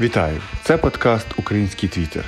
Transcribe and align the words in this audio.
Вітаю! 0.00 0.40
Це 0.62 0.76
подкаст 0.76 1.26
Український 1.36 1.88
Твіттер. 1.88 2.24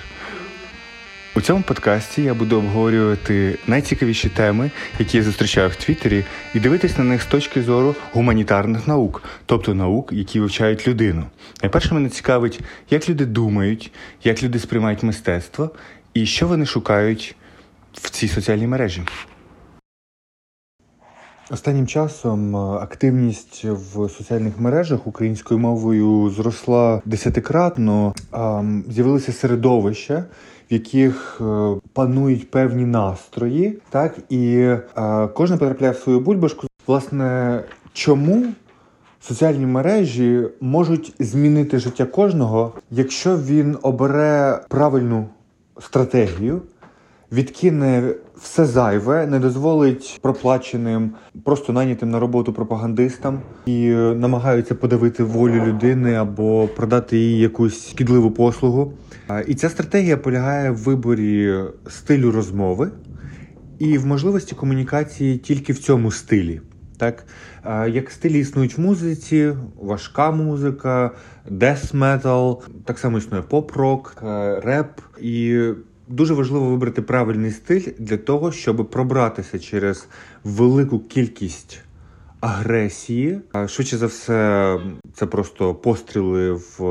У 1.36 1.40
цьому 1.40 1.62
подкасті 1.62 2.22
я 2.22 2.34
буду 2.34 2.56
обговорювати 2.56 3.58
найцікавіші 3.66 4.28
теми, 4.28 4.70
які 4.98 5.16
я 5.16 5.22
зустрічаю 5.22 5.68
в 5.68 5.76
Твіттері, 5.76 6.24
і 6.54 6.60
дивитись 6.60 6.98
на 6.98 7.04
них 7.04 7.22
з 7.22 7.26
точки 7.26 7.62
зору 7.62 7.94
гуманітарних 8.12 8.86
наук, 8.86 9.22
тобто 9.46 9.74
наук, 9.74 10.12
які 10.12 10.40
вивчають 10.40 10.88
людину. 10.88 11.26
Найперше 11.62 11.94
мене 11.94 12.08
цікавить, 12.08 12.60
як 12.90 13.08
люди 13.08 13.26
думають, 13.26 13.92
як 14.24 14.42
люди 14.42 14.58
сприймають 14.58 15.02
мистецтво 15.02 15.70
і 16.14 16.26
що 16.26 16.46
вони 16.46 16.66
шукають 16.66 17.36
в 17.94 18.10
цій 18.10 18.28
соціальній 18.28 18.66
мережі. 18.66 19.02
Останнім 21.50 21.86
часом 21.86 22.56
е, 22.56 22.58
активність 22.58 23.64
в 23.64 24.08
соціальних 24.08 24.60
мережах 24.60 25.06
українською 25.06 25.60
мовою 25.60 26.30
зросла 26.30 27.02
десятикратно. 27.04 28.14
З'явилися 28.88 29.32
середовища, 29.32 30.24
в 30.70 30.72
яких 30.72 31.40
е, 31.40 31.74
панують 31.92 32.50
певні 32.50 32.84
настрої, 32.84 33.78
так 33.90 34.18
і 34.28 34.56
е, 34.56 34.80
кожен 35.34 35.58
потрапляє 35.58 35.92
в 35.92 35.96
свою 35.96 36.20
бульбашку. 36.20 36.66
Власне, 36.86 37.60
чому 37.92 38.46
соціальні 39.20 39.66
мережі 39.66 40.48
можуть 40.60 41.14
змінити 41.18 41.78
життя 41.78 42.04
кожного, 42.04 42.72
якщо 42.90 43.36
він 43.36 43.78
обере 43.82 44.60
правильну 44.68 45.28
стратегію? 45.80 46.62
Відкине 47.32 48.14
все 48.36 48.64
зайве, 48.64 49.26
не 49.26 49.38
дозволить 49.38 50.18
проплаченим, 50.22 51.10
просто 51.44 51.72
найнятим 51.72 52.10
на 52.10 52.20
роботу 52.20 52.52
пропагандистам 52.52 53.40
і 53.66 53.88
намагаються 53.90 54.74
подавити 54.74 55.24
волю 55.24 55.64
людини 55.66 56.14
або 56.14 56.68
продати 56.76 57.18
їй 57.18 57.38
якусь 57.38 57.90
шкідливу 57.90 58.30
послугу. 58.30 58.92
І 59.46 59.54
ця 59.54 59.68
стратегія 59.68 60.16
полягає 60.16 60.70
в 60.70 60.76
виборі 60.76 61.54
стилю 61.88 62.30
розмови 62.30 62.90
і 63.78 63.98
в 63.98 64.06
можливості 64.06 64.54
комунікації 64.54 65.38
тільки 65.38 65.72
в 65.72 65.78
цьому 65.78 66.10
стилі. 66.10 66.60
Так, 66.98 67.26
як 67.88 68.10
стилі 68.10 68.38
існують 68.38 68.78
в 68.78 68.80
музиці, 68.80 69.52
важка 69.82 70.30
музика, 70.30 71.10
дес 71.50 71.94
метал, 71.94 72.62
так 72.84 72.98
само 72.98 73.18
існує 73.18 73.42
поп-рок, 73.42 74.22
реп 74.62 75.00
і 75.20 75.60
Дуже 76.08 76.34
важливо 76.34 76.70
вибрати 76.70 77.02
правильний 77.02 77.50
стиль 77.50 77.92
для 77.98 78.16
того, 78.16 78.52
щоб 78.52 78.90
пробратися 78.90 79.58
через 79.58 80.08
велику 80.44 80.98
кількість 80.98 81.80
агресії. 82.40 83.40
Швидше 83.66 83.96
за 83.96 84.06
все, 84.06 84.80
це 85.14 85.26
просто 85.26 85.74
постріли 85.74 86.52
в 86.52 86.82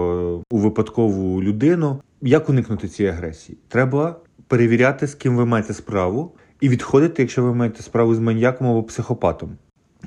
у 0.51 0.57
випадкову 0.57 1.43
людину. 1.43 2.01
Як 2.21 2.49
уникнути 2.49 2.87
цієї 2.87 3.15
агресії? 3.15 3.57
Треба 3.67 4.15
перевіряти, 4.47 5.07
з 5.07 5.15
ким 5.15 5.37
ви 5.37 5.45
маєте 5.45 5.73
справу, 5.73 6.31
і 6.61 6.69
відходити, 6.69 7.21
якщо 7.21 7.43
ви 7.43 7.53
маєте 7.53 7.83
справу 7.83 8.15
з 8.15 8.19
маньяком 8.19 8.67
або 8.67 8.83
психопатом. 8.83 9.57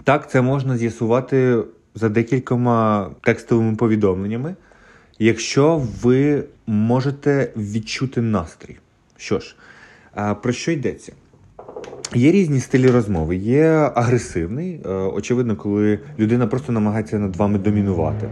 Так, 0.05 0.31
це 0.31 0.43
можна 0.43 0.77
з'ясувати 0.77 1.63
за 1.95 2.09
декількома 2.09 3.11
текстовими 3.23 3.77
повідомленнями, 3.77 4.57
якщо 5.19 5.83
ви 6.03 6.45
можете 6.67 7.53
відчути 7.57 8.21
настрій. 8.21 8.77
Що 9.21 9.41
ж, 9.41 9.55
про 10.43 10.53
що 10.53 10.73
йдеться? 10.73 11.13
Є 12.15 12.33
різні 12.33 12.61
стилі 12.61 12.87
розмови. 12.87 13.37
Є 13.37 13.67
агресивний, 13.95 14.81
е, 14.85 14.89
очевидно, 14.89 15.57
коли 15.57 15.99
людина 16.19 16.47
просто 16.47 16.73
намагається 16.73 17.19
над 17.19 17.37
вами 17.37 17.59
домінувати. 17.59 18.29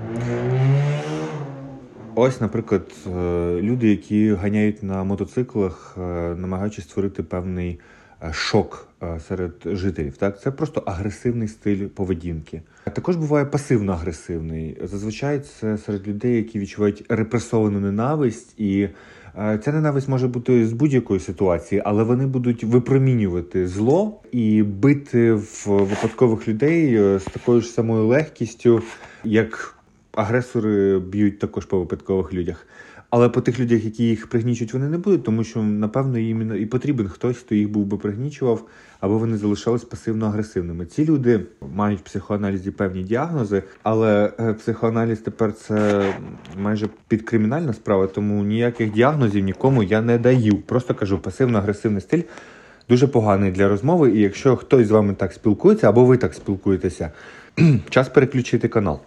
Ось, 2.15 2.41
наприклад, 2.41 2.93
е, 3.07 3.11
люди, 3.63 3.91
які 3.91 4.33
ганяють 4.33 4.83
на 4.83 5.05
мотоциклах, 5.05 5.97
е, 5.99 6.01
намагаючись 6.35 6.85
створити 6.85 7.23
певний 7.23 7.81
шок 8.33 8.89
серед 9.29 9.53
жителів. 9.65 10.17
Так, 10.17 10.41
Це 10.41 10.51
просто 10.51 10.83
агресивний 10.87 11.49
стиль 11.49 11.87
поведінки. 11.87 12.63
Також 12.85 13.17
буває 13.17 13.45
пасивно-агресивний. 13.45 14.87
Зазвичай 14.87 15.41
це 15.41 15.79
серед 15.79 16.09
людей, 16.09 16.37
які 16.37 16.59
відчувають 16.59 17.05
репресовану 17.09 17.81
ненависть 17.81 18.61
і 18.61 18.89
ця 19.39 19.73
ненависть 19.73 20.09
може 20.09 20.29
бути 20.29 20.67
з 20.67 20.73
будь-якої 20.73 21.21
ситуації, 21.21 21.83
але 21.85 22.03
вони 22.03 22.27
будуть 22.27 22.65
випромінювати 22.65 23.69
зло 23.69 24.21
і 24.33 24.63
бити 24.63 25.33
в 25.33 25.65
випадкових 25.67 26.49
людей 26.49 26.95
е, 26.95 27.19
з 27.19 27.25
такою 27.25 27.61
ж 27.61 27.69
самою 27.69 28.07
легкістю, 28.07 28.83
як 29.25 29.75
агресори 30.13 30.99
б'ють 30.99 31.39
також 31.39 31.67
по 31.67 31.79
випадкових 31.79 32.35
людях. 32.35 32.67
Але 33.11 33.29
по 33.29 33.41
тих 33.41 33.61
людях, 33.61 33.85
які 33.85 34.05
їх 34.05 34.27
пригнічують, 34.27 34.73
вони 34.73 34.89
не 34.89 34.99
будуть, 34.99 35.25
тому 35.25 35.45
що 35.45 35.63
напевно 35.63 36.19
їм 36.19 36.57
і 36.63 36.67
потрібен 36.67 37.09
хтось, 37.09 37.37
хто 37.37 37.55
їх 37.55 37.71
був 37.71 37.87
би 37.87 37.97
пригнічував, 37.97 38.65
або 39.01 39.19
вони 39.19 39.37
залишались 39.37 39.85
пасивно-агресивними. 39.85 40.87
Ці 40.87 41.05
люди 41.05 41.41
мають 41.75 42.01
в 42.01 42.03
психоаналізі 42.03 42.71
певні 42.71 43.03
діагнози, 43.03 43.63
але 43.83 44.33
е, 44.41 44.55
психоаналіз 44.55 45.19
тепер 45.19 45.53
це 45.53 46.03
майже 46.59 46.89
підкримінальна 47.09 47.73
справа, 47.73 48.07
тому 48.07 48.45
ніяких 48.45 48.93
діагнозів 48.93 49.45
нікому 49.45 49.83
я 49.83 50.01
не 50.01 50.19
даю. 50.19 50.57
Просто 50.57 50.95
кажу, 50.95 51.19
пасивно-агресивний 51.19 52.01
стиль 52.01 52.23
дуже 52.89 53.07
поганий 53.07 53.51
для 53.51 53.69
розмови. 53.69 54.11
І 54.11 54.21
якщо 54.21 54.57
хтось 54.57 54.87
з 54.87 54.91
вами 54.91 55.15
так 55.15 55.33
спілкується, 55.33 55.89
або 55.89 56.05
ви 56.05 56.17
так 56.17 56.35
спілкуєтеся, 56.35 57.11
час 57.91 58.09
переключити 58.09 58.69
канал. 58.69 59.01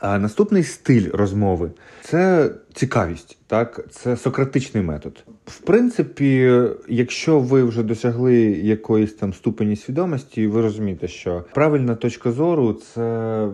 А 0.00 0.18
наступний 0.18 0.62
стиль 0.62 1.10
розмови 1.12 1.70
це 2.02 2.50
цікавість, 2.74 3.38
так 3.46 3.84
це 3.90 4.16
сократичний 4.16 4.84
метод. 4.84 5.24
В 5.46 5.58
принципі, 5.58 6.60
якщо 6.88 7.40
ви 7.40 7.64
вже 7.64 7.82
досягли 7.82 8.36
якоїсь 8.44 9.14
там 9.14 9.32
ступені 9.32 9.76
свідомості, 9.76 10.46
ви 10.46 10.62
розумієте, 10.62 11.08
що 11.08 11.44
правильна 11.54 11.94
точка 11.94 12.32
зору 12.32 12.72
це 12.72 13.48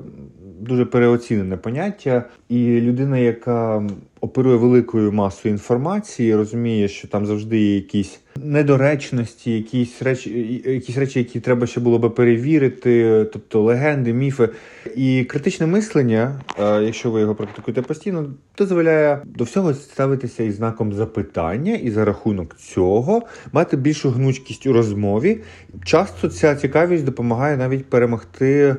дуже 0.60 0.84
переоцінене 0.84 1.56
поняття, 1.56 2.24
і 2.48 2.80
людина, 2.80 3.18
яка 3.18 3.88
оперує 4.20 4.56
великою 4.56 5.12
масою 5.12 5.54
інформації, 5.54 6.36
розуміє, 6.36 6.88
що 6.88 7.08
там 7.08 7.26
завжди 7.26 7.58
є 7.60 7.74
якісь 7.74 8.20
недоречності, 8.36 9.52
якісь 9.52 10.02
речі, 10.02 10.62
якісь 10.66 10.96
речі, 10.96 11.18
які 11.18 11.40
треба 11.40 11.66
ще 11.66 11.80
було 11.80 11.98
би 11.98 12.10
перевірити, 12.10 13.24
тобто 13.32 13.62
легенди, 13.62 14.12
міфи. 14.12 14.48
І 14.96 15.24
критичне 15.24 15.66
мислення, 15.66 16.40
якщо 16.58 17.10
ви 17.10 17.20
його 17.20 17.34
практикуєте 17.34 17.82
постійно, 17.82 18.30
дозволяє 18.58 19.18
до 19.24 19.44
всього 19.44 19.74
ставитися 19.74 20.42
із 20.42 20.56
знаком 20.56 20.92
запитання, 20.92 21.74
і 21.74 21.90
за 21.90 22.04
рахунок 22.04 22.56
цього 22.56 23.22
мати 23.52 23.76
більшу 23.76 24.10
гнучкість 24.10 24.66
у 24.66 24.72
розмові. 24.72 25.40
Часто 25.84 26.28
ця 26.28 26.54
цікавість 26.54 27.04
допомагає 27.04 27.56
навіть 27.56 27.84
перемогти 27.84 28.76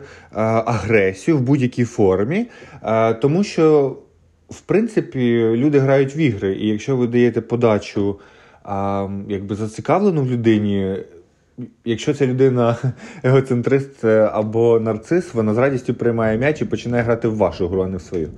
агресію 0.65 1.37
в 1.37 1.41
будь-якій 1.41 1.85
формі, 1.85 2.45
тому 3.21 3.43
що. 3.43 3.97
В 4.49 4.61
принципі, 4.61 5.19
люди 5.55 5.79
грають 5.79 6.15
в 6.15 6.17
ігри, 6.17 6.55
і 6.55 6.67
якщо 6.67 6.97
ви 6.97 7.07
даєте 7.07 7.41
подачу 7.41 8.19
а, 8.63 9.07
якби 9.29 9.55
зацікавлену 9.55 10.23
в 10.23 10.31
людині, 10.31 10.97
якщо 11.85 12.13
ця 12.13 12.27
людина 12.27 12.77
егоцентрист 13.23 14.05
або 14.05 14.79
нарцис, 14.79 15.33
вона 15.33 15.53
з 15.53 15.57
радістю 15.57 15.93
приймає 15.93 16.37
м'яч 16.37 16.61
і 16.61 16.65
починає 16.65 17.03
грати 17.03 17.27
в 17.27 17.37
вашу 17.37 17.67
гру, 17.67 17.81
а 17.81 17.87
не 17.87 17.97
в 17.97 18.01
свою. 18.01 18.29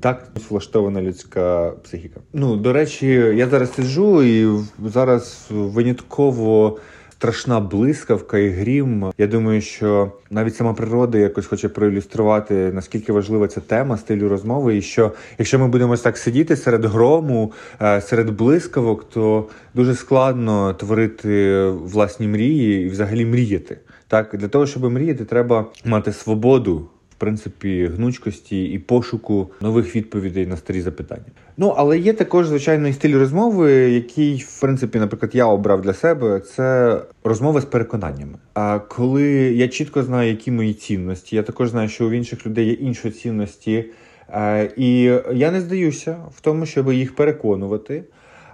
Так 0.00 0.26
влаштована 0.50 1.02
людська 1.02 1.72
психіка. 1.84 2.20
Ну, 2.32 2.56
до 2.56 2.72
речі, 2.72 3.06
я 3.12 3.48
зараз 3.48 3.74
сиджу 3.74 4.22
і 4.22 4.64
зараз 4.84 5.46
винятково 5.50 6.78
страшна 7.20 7.60
блискавка 7.60 8.38
і 8.38 8.48
грім. 8.48 9.12
Я 9.18 9.26
думаю, 9.26 9.60
що 9.60 10.12
навіть 10.30 10.56
сама 10.56 10.74
природа 10.74 11.18
якось 11.18 11.46
хоче 11.46 11.68
проілюструвати 11.68 12.72
наскільки 12.72 13.12
важлива 13.12 13.48
ця 13.48 13.60
тема 13.60 13.96
стилю 13.96 14.28
розмови, 14.28 14.76
і 14.76 14.82
що 14.82 15.12
якщо 15.38 15.58
ми 15.58 15.68
будемо 15.68 15.96
так 15.96 16.18
сидіти 16.18 16.56
серед 16.56 16.84
грому, 16.84 17.52
е, 17.82 18.00
серед 18.00 18.30
блискавок, 18.30 19.10
то 19.10 19.48
дуже 19.74 19.94
складно 19.94 20.74
творити 20.74 21.64
власні 21.68 22.28
мрії 22.28 22.86
і 22.86 22.88
взагалі 22.88 23.26
мріяти. 23.26 23.78
Так 24.08 24.36
для 24.36 24.48
того, 24.48 24.66
щоб 24.66 24.92
мріяти, 24.92 25.24
треба 25.24 25.66
мати 25.84 26.12
свободу 26.12 26.88
принципі 27.20 27.86
гнучкості 27.86 28.64
і 28.64 28.78
пошуку 28.78 29.50
нових 29.60 29.96
відповідей 29.96 30.46
на 30.46 30.56
старі 30.56 30.80
запитання. 30.80 31.24
Ну 31.56 31.74
але 31.76 31.98
є 31.98 32.12
також 32.12 32.46
звичайний 32.46 32.92
стиль 32.92 33.18
розмови, 33.18 33.72
який, 33.72 34.46
в 34.48 34.60
принципі, 34.60 34.98
наприклад, 34.98 35.34
я 35.34 35.46
обрав 35.46 35.82
для 35.82 35.94
себе, 35.94 36.40
це 36.40 36.98
розмова 37.24 37.60
з 37.60 37.64
переконаннями. 37.64 38.38
А 38.54 38.78
коли 38.78 39.22
я 39.52 39.68
чітко 39.68 40.02
знаю, 40.02 40.30
які 40.30 40.50
мої 40.50 40.74
цінності, 40.74 41.36
я 41.36 41.42
також 41.42 41.68
знаю, 41.68 41.88
що 41.88 42.06
у 42.06 42.12
інших 42.12 42.46
людей 42.46 42.66
є 42.66 42.72
інші 42.72 43.10
цінності, 43.10 43.84
е, 44.28 44.70
і 44.76 45.02
я 45.32 45.50
не 45.50 45.60
здаюся 45.60 46.16
в 46.36 46.40
тому, 46.40 46.66
щоб 46.66 46.92
їх 46.92 47.16
переконувати. 47.16 48.04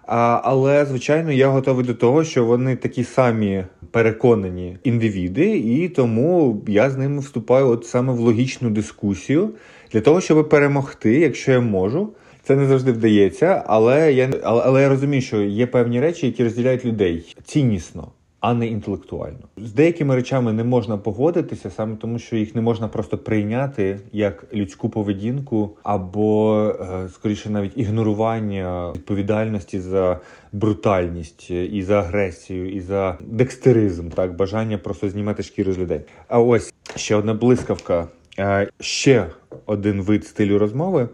Але, 0.06 0.86
звичайно, 0.86 1.32
я 1.32 1.48
готовий 1.48 1.84
до 1.84 1.94
того, 1.94 2.24
що 2.24 2.44
вони 2.44 2.76
такі 2.76 3.04
самі 3.04 3.64
переконані 3.90 4.78
індивіди, 4.84 5.58
і 5.58 5.88
тому 5.88 6.62
я 6.66 6.90
з 6.90 6.96
ними 6.96 7.20
вступаю 7.20 7.68
от 7.68 7.86
саме 7.86 8.12
в 8.12 8.18
логічну 8.18 8.70
дискусію 8.70 9.50
для 9.92 10.00
того, 10.00 10.20
щоб 10.20 10.48
перемогти, 10.48 11.18
якщо 11.18 11.52
я 11.52 11.60
можу. 11.60 12.12
Це 12.42 12.56
не 12.56 12.66
завжди 12.66 12.92
вдається, 12.92 13.64
але 13.66 14.12
я 14.12 14.30
але, 14.42 14.62
але 14.64 14.82
я 14.82 14.88
розумію, 14.88 15.22
що 15.22 15.42
є 15.42 15.66
певні 15.66 16.00
речі, 16.00 16.26
які 16.26 16.44
розділяють 16.44 16.84
людей 16.84 17.36
ціннісно 17.44 18.08
а 18.40 18.54
не 18.54 18.66
інтелектуально. 18.66 19.38
З 19.56 19.72
деякими 19.72 20.14
речами 20.14 20.52
не 20.52 20.64
можна 20.64 20.98
погодитися, 20.98 21.70
саме 21.70 21.96
тому, 21.96 22.18
що 22.18 22.36
їх 22.36 22.54
не 22.54 22.60
можна 22.60 22.88
просто 22.88 23.18
прийняти 23.18 24.00
як 24.12 24.46
людську 24.54 24.88
поведінку, 24.88 25.76
або 25.82 26.62
е, 26.80 27.08
скоріше 27.14 27.50
навіть 27.50 27.72
ігнорування 27.76 28.92
відповідальності 28.92 29.80
за 29.80 30.20
брутальність 30.52 31.50
і 31.50 31.82
за 31.82 31.98
агресію, 31.98 32.70
і 32.70 32.80
за 32.80 33.18
декстеризм, 33.20 34.08
так 34.08 34.36
бажання 34.36 34.78
просто 34.78 35.08
знімати 35.08 35.42
шкіру 35.42 35.72
з 35.72 35.78
людей. 35.78 36.00
А 36.28 36.40
ось 36.40 36.74
ще 36.96 37.16
одна 37.16 37.34
блискавка, 37.34 38.08
е, 38.38 38.68
ще 38.80 39.26
один 39.66 40.02
вид 40.02 40.26
стилю 40.26 40.58
розмови, 40.58 41.08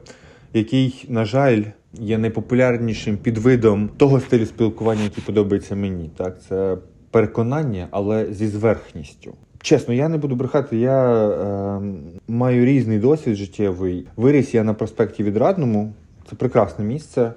який, 0.53 1.07
на 1.09 1.25
жаль, 1.25 1.63
є 1.93 2.19
найпопулярнішим 2.19 3.17
підвидом 3.17 3.89
того 3.89 4.21
стилю 4.21 4.47
спілкування, 4.47 5.03
який 5.03 5.25
подобається 5.25 5.77
мені. 5.77 6.11
Так, 6.17 6.43
це 6.49 6.77
переконання, 7.13 7.87
але 7.91 8.27
зі 8.33 8.47
зверхністю. 8.47 9.33
Чесно, 9.61 9.95
я 9.95 10.09
не 10.09 10.19
буду 10.19 10.35
брехати. 10.35 10.77
Я 10.77 11.29
е, 11.29 11.81
маю 12.29 12.65
різний 12.65 12.99
досвід 12.99 13.37
життєвий. 13.37 14.07
Виріс 14.17 14.55
я 14.55 14.65
на 14.65 14.75
проспекті 14.75 15.23
Відрадному. 15.23 15.93
Це 16.31 16.37
прекрасне 16.37 16.85
місце. 16.85 17.33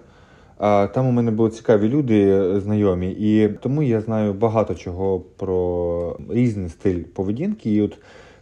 Там 0.93 1.07
у 1.07 1.11
мене 1.11 1.31
були 1.31 1.49
цікаві 1.49 1.89
люди, 1.89 2.21
е, 2.21 2.59
знайомі, 2.59 3.11
і 3.11 3.49
тому 3.61 3.83
я 3.83 4.01
знаю 4.01 4.33
багато 4.33 4.75
чого 4.75 5.19
про 5.19 6.17
різний 6.29 6.69
стиль 6.69 7.03
поведінки. 7.03 7.75
І 7.75 7.81
от 7.81 7.97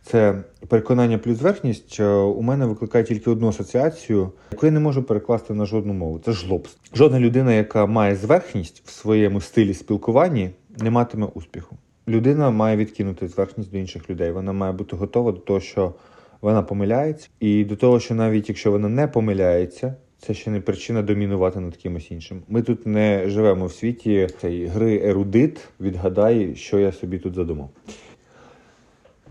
це 0.06 0.44
переконання 0.68 1.18
плюс 1.18 1.38
зверхність 1.38 2.00
е, 2.00 2.08
у 2.14 2.42
мене 2.42 2.66
викликає 2.66 3.04
тільки 3.04 3.30
одну 3.30 3.48
асоціацію, 3.48 4.32
яку 4.52 4.66
я 4.66 4.72
не 4.72 4.80
можу 4.80 5.04
перекласти 5.04 5.54
на 5.54 5.66
жодну 5.66 5.94
мову. 5.94 6.20
Це 6.26 6.32
жлобство. 6.32 6.82
Жодна 6.96 7.20
людина, 7.20 7.54
яка 7.54 7.86
має 7.86 8.16
зверхність 8.16 8.84
в 8.86 8.92
своєму 8.92 9.42
стилі 9.42 9.74
спілкування, 9.74 10.50
не 10.82 10.90
матиме 10.90 11.28
успіху. 11.34 11.78
Людина 12.08 12.52
має 12.52 12.78
відкинути 12.78 13.28
зверхність 13.28 13.72
до 13.72 13.78
інших 13.78 14.10
людей. 14.10 14.32
Вона 14.32 14.54
має 14.54 14.74
бути 14.74 14.96
готова 14.96 15.32
до 15.32 15.38
того, 15.38 15.60
що 15.60 15.94
вона 16.42 16.64
помиляється, 16.64 17.30
і 17.40 17.64
до 17.64 17.76
того, 17.76 18.00
що 18.00 18.16
навіть 18.16 18.50
якщо 18.50 18.72
вона 18.72 18.90
не 18.90 19.08
помиляється, 19.08 19.96
це 20.20 20.34
ще 20.34 20.52
не 20.52 20.62
причина 20.62 21.02
домінувати 21.02 21.60
над 21.60 21.76
кимось 21.76 22.12
іншим. 22.12 22.42
Ми 22.48 22.62
тут 22.62 22.88
не 22.88 23.30
живемо 23.30 23.66
в 23.66 23.74
світі 23.74 24.28
цієї 24.42 24.68
гри 24.68 25.02
ерудит. 25.04 25.60
Відгадай, 25.80 26.56
що 26.56 26.80
я 26.80 26.92
собі 26.92 27.20
тут 27.20 27.36
задумав. 27.36 27.70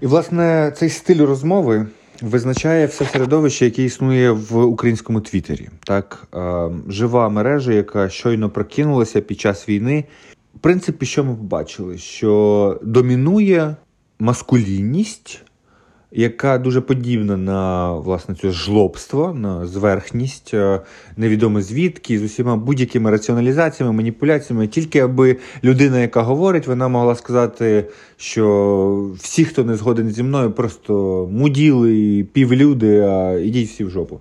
І, 0.00 0.06
власне, 0.06 0.73
цей 0.77 0.89
стиль 0.89 1.27
розмови 1.27 1.87
визначає 2.23 2.87
все 2.87 3.05
середовище, 3.05 3.65
яке 3.65 3.85
існує 3.85 4.31
в 4.31 4.56
українському 4.56 5.21
Твіттері. 5.21 5.69
Так, 5.85 6.29
е, 6.35 6.71
жива 6.89 7.29
мережа, 7.29 7.73
яка 7.73 8.09
щойно 8.09 8.50
прокинулася 8.50 9.21
під 9.21 9.41
час 9.41 9.69
війни. 9.69 10.05
Принципі, 10.62 11.06
що 11.06 11.25
ми 11.25 11.35
побачили? 11.35 11.99
Що 11.99 12.81
домінує 12.82 13.76
маскулінність, 14.19 15.43
яка 16.12 16.59
дуже 16.59 16.81
подібна 16.81 17.37
на 17.37 17.93
власне 17.93 18.35
це 18.41 18.50
жлобство, 18.50 19.35
на 19.35 19.67
зверхність, 19.67 20.55
е, 20.55 20.81
невідомо 21.17 21.61
звідки, 21.61 22.19
з 22.19 22.23
усіма 22.23 22.56
будь-якими 22.56 23.11
раціоналізаціями, 23.11 23.97
маніпуляціями, 23.97 24.67
тільки 24.67 24.99
аби 24.99 25.37
людина, 25.64 26.00
яка 26.00 26.23
говорить, 26.23 26.67
вона 26.67 26.88
могла 26.88 27.15
сказати, 27.15 27.88
що 28.17 29.11
всі, 29.19 29.44
хто 29.44 29.65
не 29.65 29.76
згоден 29.76 30.11
зі 30.11 30.23
мною, 30.23 30.50
просто 30.50 31.29
муділи, 31.32 32.26
півлюди, 32.32 33.00
а 33.00 33.32
ідіть 33.32 33.69
всі 33.69 33.85
в 33.85 33.91
жопу. 33.91 34.20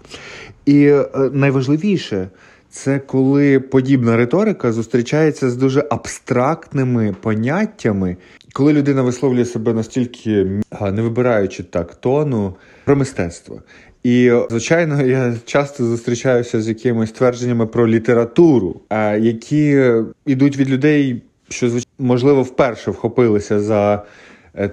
І 0.66 0.86
е, 0.86 1.06
найважливіше. 1.34 2.30
Це 2.72 3.00
коли 3.00 3.60
подібна 3.60 4.18
риторика 4.18 4.72
зустрічається 4.72 5.50
з 5.50 5.56
дуже 5.56 5.86
абстрактними 5.90 7.16
поняттями, 7.22 8.18
коли 8.54 8.74
людина 8.74 9.02
висловлює 9.02 9.46
себе 9.46 9.74
настільки 9.74 10.48
не 10.82 11.02
вибираючи 11.02 11.64
так 11.64 11.96
тону 11.96 12.56
про 12.86 12.96
мистецтво. 12.96 13.62
І 14.04 14.32
звичайно, 14.50 15.02
я 15.02 15.36
часто 15.46 15.86
зустрічаюся 15.86 16.62
з 16.62 16.68
якимись 16.68 17.12
твердженнями 17.12 17.68
про 17.68 17.88
літературу, 17.88 18.82
які 19.20 19.84
йдуть 20.26 20.58
від 20.58 20.70
людей, 20.70 21.22
що 21.50 21.72
можливо 22.00 22.44
вперше 22.44 22.92
вхопилися 22.92 23.60
за 23.60 24.04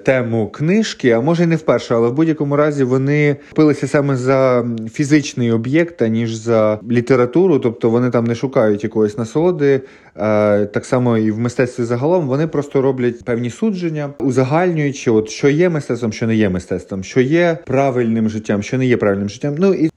тему 0.05 0.49
книжки, 0.49 1.11
а 1.11 1.21
може 1.21 1.45
і 1.45 1.47
не 1.47 1.57
вперше, 1.57 1.95
але 1.95 2.09
в 2.09 2.13
будь-якому 2.13 2.57
разі 2.57 2.85
вони 2.85 3.37
пилися 3.55 3.89
саме 3.89 4.17
за 4.17 4.67
фізичний 4.93 5.53
об'єкт, 5.53 6.03
аніж 6.03 6.35
за 6.35 6.81
літературу, 6.91 7.59
тобто 7.59 7.91
вони 7.91 8.11
там 8.11 8.25
не 8.25 8.35
шукають 8.35 8.85
якоїсь 8.85 9.19
насолоди. 9.19 9.81
Е, 10.17 10.67
так 10.67 10.85
само 10.85 11.19
і 11.19 11.31
в 11.31 11.39
мистецтві 11.39 11.85
загалом 11.85 12.27
вони 12.27 12.47
просто 12.47 12.83
роблять 12.83 13.25
певні 13.25 13.51
судження, 13.51 14.11
узагальнюючи, 14.19 15.11
от 15.11 15.29
що 15.29 15.49
є 15.49 15.69
мистецтвом, 15.69 16.13
що 16.13 16.27
не 16.27 16.37
є 16.37 16.49
мистецтвом, 16.49 17.05
що 17.05 17.21
є 17.21 17.59
правильним 17.67 18.29
життям, 18.29 18.63
що 18.63 18.79
не 18.79 18.87
є 18.87 18.97
правильним 18.97 19.29
життям. 19.29 19.55
Ну 19.59 19.75
і 19.75 19.91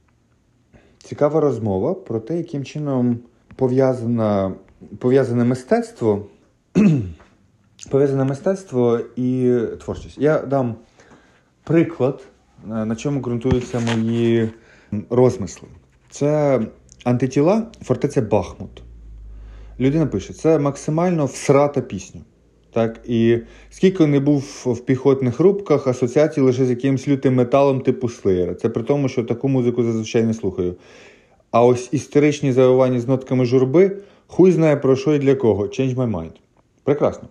цікава 1.03 1.39
розмова 1.41 1.93
про 1.93 2.19
те, 2.19 2.37
яким 2.37 2.63
чином 2.63 3.19
пов'язана 3.55 4.51
пов'язане 4.99 5.43
мистецтво 5.43 6.25
пов'язане 7.91 8.23
мистецтво 8.23 8.99
і 9.15 9.55
творчість. 9.83 10.17
Я 10.17 10.39
дам 10.39 10.75
приклад, 11.63 12.23
е, 12.65 12.85
на 12.85 12.95
чому 12.95 13.19
ґрунтуються 13.19 13.79
мої 13.79 14.49
розмисли. 15.09 15.67
Це 16.09 16.61
антитіла 17.03 17.67
фортеця 17.83 18.21
Бахмут. 18.21 18.83
Людина 19.79 20.05
пише, 20.05 20.33
це 20.33 20.59
максимально 20.59 21.25
всрата 21.25 21.81
пісня. 21.81 22.21
Так, 22.73 22.99
І 23.05 23.37
скільки 23.69 24.07
не 24.07 24.19
був 24.19 24.63
в 24.65 24.79
піхотних 24.79 25.39
рубках, 25.39 25.87
асоціації 25.87 26.45
лише 26.45 26.65
з 26.65 26.69
якимось 26.69 27.07
лютим 27.07 27.35
металом 27.35 27.81
типу 27.81 28.09
слеєра. 28.09 28.53
Це 28.53 28.69
при 28.69 28.83
тому, 28.83 29.09
що 29.09 29.23
таку 29.23 29.47
музику 29.47 29.83
зазвичай 29.83 30.23
не 30.23 30.33
слухаю. 30.33 30.75
А 31.51 31.65
ось 31.65 31.89
історичні 31.91 32.51
завивання 32.51 32.99
з 32.99 33.07
нотками 33.07 33.45
журби, 33.45 33.97
хуй 34.27 34.51
знає 34.51 34.77
про 34.77 34.95
що 34.95 35.15
і 35.15 35.19
для 35.19 35.35
кого. 35.35 35.63
Change 35.63 35.95
my 35.95 36.11
mind. 36.11 36.31
Прекрасно. 36.83 37.27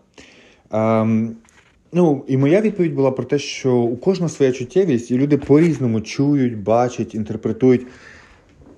Ем, 0.71 1.37
Ну, 1.93 2.25
і 2.27 2.37
моя 2.37 2.61
відповідь 2.61 2.95
була 2.95 3.11
про 3.11 3.25
те, 3.25 3.39
що 3.39 3.77
у 3.77 3.97
кожного 3.97 4.29
своя 4.29 4.53
чуттєвість, 4.53 5.11
і 5.11 5.19
люди 5.19 5.37
по-різному 5.37 6.01
чують, 6.01 6.63
бачать, 6.63 7.15
інтерпретують. 7.15 7.87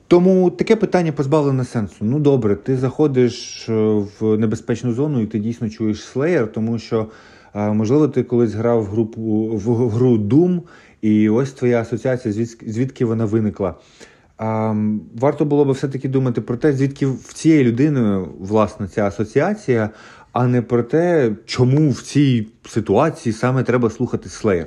Тому 0.08 0.50
таке 0.50 0.76
питання 0.76 1.12
позбавлене 1.12 1.64
сенсу. 1.64 1.96
Ну 2.00 2.18
добре, 2.18 2.56
ти 2.56 2.76
заходиш 2.76 3.68
е, 3.68 3.72
в 4.20 4.36
небезпечну 4.36 4.92
зону 4.92 5.20
і 5.20 5.26
ти 5.26 5.38
дійсно 5.38 5.70
чуєш 5.70 6.04
слеєр, 6.04 6.52
тому 6.52 6.78
що, 6.78 7.06
е, 7.54 7.72
можливо, 7.72 8.08
ти 8.08 8.22
колись 8.22 8.54
грав 8.54 8.82
в 8.82 8.86
групу 8.86 9.20
в 9.54 9.88
гру 9.88 10.16
Doom, 10.16 10.60
і 11.02 11.28
ось 11.28 11.52
твоя 11.52 11.80
асоціація, 11.80 12.46
звідки 12.66 13.04
вона 13.04 13.24
виникла. 13.24 13.74
Ем, 14.38 15.00
варто 15.14 15.44
було 15.44 15.64
би 15.64 15.72
все-таки 15.72 16.08
думати 16.08 16.40
про 16.40 16.56
те, 16.56 16.72
звідки 16.72 17.06
в 17.06 17.32
цієї 17.32 17.64
людини 17.64 18.24
власне 18.40 18.88
ця 18.88 19.06
асоціація, 19.06 19.90
а 20.32 20.46
не 20.46 20.62
про 20.62 20.82
те, 20.82 21.32
чому 21.46 21.90
в 21.90 22.02
цій 22.02 22.46
ситуації 22.68 23.32
саме 23.32 23.62
треба 23.62 23.90
слухати 23.90 24.28
Slayer. 24.28 24.66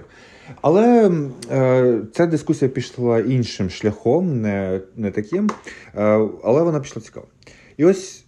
Але 0.61 1.11
е, 1.51 2.01
ця 2.13 2.25
дискусія 2.25 2.69
пішла 2.69 3.19
іншим 3.19 3.69
шляхом, 3.69 4.41
не 4.41 4.81
не 4.95 5.11
таким, 5.11 5.49
е, 5.95 6.01
але 6.43 6.63
вона 6.63 6.79
пішла 6.79 7.01
цікаво. 7.01 7.27
І 7.77 7.85
ось 7.85 8.25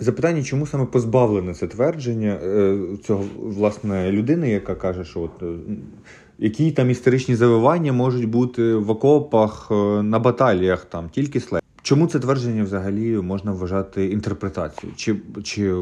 запитання, 0.00 0.42
чому 0.42 0.66
саме 0.66 0.86
позбавлене 0.86 1.54
це 1.54 1.66
твердження 1.66 2.40
е, 2.42 2.78
цього 3.06 3.24
власне 3.36 4.12
людини, 4.12 4.50
яка 4.50 4.74
каже, 4.74 5.04
що 5.04 5.20
от. 5.20 5.42
Е, 5.42 5.46
які 6.38 6.72
там 6.72 6.90
історичні 6.90 7.34
завивання 7.34 7.92
можуть 7.92 8.28
бути 8.28 8.74
в 8.74 8.90
окопах 8.90 9.68
е, 9.70 9.74
на 10.02 10.18
баталіях, 10.18 10.84
там 10.84 11.08
тільки 11.08 11.40
след. 11.40 11.62
Чому 11.88 12.06
це 12.06 12.18
твердження 12.18 12.64
взагалі 12.64 13.16
можна 13.16 13.52
вважати 13.52 14.06
інтерпретацією? 14.06 14.96
Чи 14.96 15.16
чи 15.42 15.74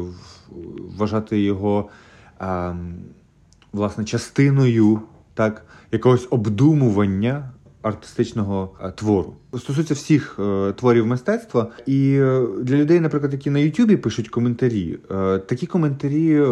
вважати 0.97 1.41
його 1.41 1.89
а, 2.39 2.73
власне 3.73 4.05
частиною 4.05 5.01
так, 5.33 5.65
якогось 5.91 6.27
обдумування 6.29 7.51
артистичного 7.81 8.71
а, 8.79 8.91
твору? 8.91 9.33
Стосується 9.57 9.93
всіх 9.93 10.39
е, 10.39 10.73
творів 10.73 11.07
мистецтва, 11.07 11.71
і 11.85 12.17
е, 12.21 12.47
для 12.61 12.75
людей, 12.75 12.99
наприклад, 12.99 13.33
які 13.33 13.49
на 13.49 13.59
Ютубі 13.59 13.97
пишуть 13.97 14.29
коментарі, 14.29 14.97
а, 15.09 15.37
такі 15.37 15.65
коментарі 15.65 16.43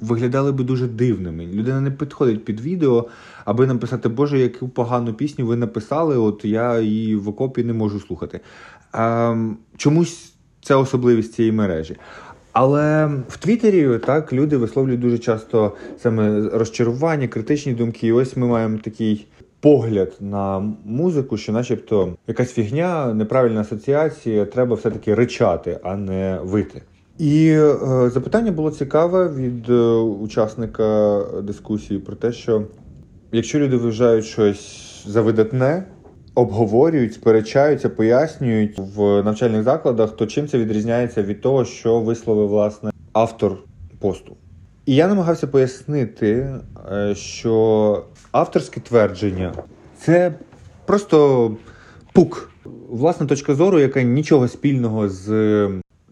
виглядали 0.00 0.52
би 0.52 0.64
дуже 0.64 0.86
дивними. 0.86 1.46
Людина 1.46 1.80
не 1.80 1.90
підходить 1.90 2.44
під 2.44 2.60
відео, 2.60 3.08
аби 3.44 3.66
написати, 3.66 4.08
Боже, 4.08 4.38
яку 4.38 4.68
погану 4.68 5.14
пісню 5.14 5.46
ви 5.46 5.56
написали, 5.56 6.16
от 6.16 6.44
я 6.44 6.80
її 6.80 7.16
в 7.16 7.28
окопі 7.28 7.64
не 7.64 7.72
можу 7.72 8.00
слухати. 8.00 8.40
А, 8.94 9.36
Чомусь 9.76 10.32
це 10.62 10.74
особливість 10.74 11.32
цієї 11.32 11.52
мережі. 11.52 11.96
Але 12.52 13.10
в 13.28 13.36
Твіттері 13.36 13.98
так 13.98 14.32
люди 14.32 14.56
висловлюють 14.56 15.00
дуже 15.00 15.18
часто 15.18 15.72
саме 15.98 16.48
розчарування, 16.48 17.28
критичні 17.28 17.72
думки. 17.72 18.06
І 18.06 18.12
ось 18.12 18.36
ми 18.36 18.46
маємо 18.46 18.78
такий 18.78 19.26
погляд 19.60 20.12
на 20.20 20.72
музику, 20.84 21.36
що, 21.36 21.52
начебто, 21.52 22.16
якась 22.26 22.52
фігня, 22.52 23.14
неправильна 23.14 23.60
асоціація, 23.60 24.44
треба 24.44 24.76
все-таки 24.76 25.14
ричати, 25.14 25.80
а 25.82 25.96
не 25.96 26.38
вити. 26.42 26.82
І 27.18 27.48
е, 27.48 28.10
запитання 28.10 28.52
було 28.52 28.70
цікаве 28.70 29.28
від 29.28 29.70
е, 29.70 29.92
учасника 29.96 31.20
дискусії 31.42 32.00
про 32.00 32.16
те, 32.16 32.32
що 32.32 32.62
якщо 33.32 33.58
люди 33.58 33.76
вважають 33.76 34.24
щось 34.24 35.04
за 35.06 35.20
видатне, 35.20 35.84
обговорюють, 36.34 37.14
сперечаються, 37.14 37.88
пояснюють 37.88 38.78
в 38.78 39.22
навчальних 39.22 39.62
закладах, 39.62 40.16
то 40.16 40.26
чим 40.26 40.48
це 40.48 40.58
відрізняється 40.58 41.22
від 41.22 41.40
того, 41.40 41.64
що 41.64 42.00
висловив 42.00 42.48
власне 42.48 42.90
автор 43.12 43.58
посту. 43.98 44.36
І 44.86 44.94
я 44.94 45.08
намагався 45.08 45.46
пояснити, 45.46 46.54
е, 46.92 47.14
що 47.14 48.04
авторське 48.32 48.80
твердження 48.80 49.52
це 49.98 50.34
просто 50.86 51.50
пук, 52.12 52.50
власна 52.88 53.26
точка 53.26 53.54
зору, 53.54 53.80
яка 53.80 54.02
нічого 54.02 54.48
спільного 54.48 55.08
з 55.08 55.68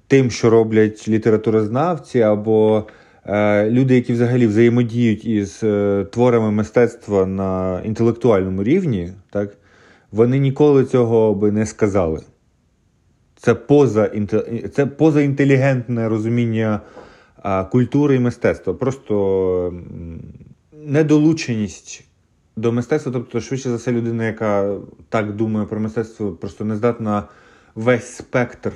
тим, 0.06 0.30
що 0.30 0.50
роблять 0.50 1.08
літературознавці 1.08 2.20
або 2.20 2.86
е, 3.26 3.70
люди, 3.70 3.94
які 3.94 4.12
взагалі 4.12 4.46
взаємодіють 4.46 5.24
із 5.24 5.60
е, 5.62 6.06
творами 6.12 6.50
мистецтва 6.50 7.26
на 7.26 7.80
інтелектуальному 7.84 8.62
рівні, 8.64 9.12
так 9.30 9.56
вони 10.12 10.38
ніколи 10.38 10.84
цього 10.84 11.34
би 11.34 11.52
не 11.52 11.66
сказали. 11.66 12.20
Це 13.36 13.54
поза 13.54 14.10
це 14.74 14.86
позаінтелігентне 14.86 16.08
розуміння 16.08 16.80
культури 17.70 18.16
і 18.16 18.18
мистецтва. 18.18 18.74
Просто 18.74 19.74
недолученість 20.72 22.04
до 22.56 22.72
мистецтва, 22.72 23.12
тобто, 23.12 23.40
швидше 23.40 23.70
за 23.70 23.76
все, 23.76 23.92
людина, 23.92 24.26
яка 24.26 24.76
так 25.08 25.36
думає 25.36 25.66
про 25.66 25.80
мистецтво, 25.80 26.32
просто 26.32 26.64
не 26.64 26.76
здатна 26.76 27.28
весь 27.74 28.16
спектр 28.16 28.72